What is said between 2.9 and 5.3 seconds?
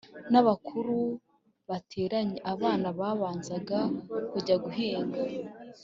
babanzaga kujya guhinga.